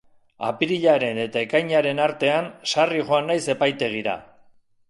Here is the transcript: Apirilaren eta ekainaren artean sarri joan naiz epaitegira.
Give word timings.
Apirilaren 0.45 1.19
eta 1.25 1.43
ekainaren 1.47 2.03
artean 2.07 2.49
sarri 2.73 3.07
joan 3.11 3.33
naiz 3.33 3.41
epaitegira. 3.57 4.21